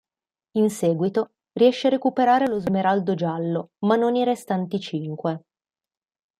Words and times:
In 0.55 0.71
seguito, 0.71 1.33
riesce 1.51 1.85
a 1.85 1.89
recuperare 1.91 2.47
lo 2.47 2.57
smeraldo 2.57 3.13
giallo 3.13 3.73
ma 3.85 3.95
non 3.95 4.15
i 4.15 4.23
restanti 4.23 4.79
cinque. 4.79 5.43